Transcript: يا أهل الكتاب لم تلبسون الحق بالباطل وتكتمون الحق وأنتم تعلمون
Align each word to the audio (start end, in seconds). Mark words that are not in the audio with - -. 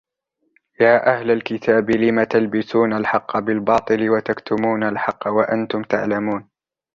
يا 0.81 1.17
أهل 1.19 1.31
الكتاب 1.31 1.89
لم 1.91 2.23
تلبسون 2.23 2.93
الحق 2.93 3.39
بالباطل 3.39 4.09
وتكتمون 4.09 4.83
الحق 4.83 5.27
وأنتم 5.27 5.83
تعلمون 5.83 6.49